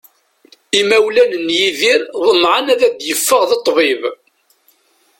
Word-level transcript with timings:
Imawlan 0.79 1.31
n 1.45 1.47
Yidir 1.59 2.01
ḍemεen 2.27 2.65
ad 2.73 2.81
d-iffeɣ 2.97 3.41
d 3.49 3.51
ṭṭbib. 3.59 4.01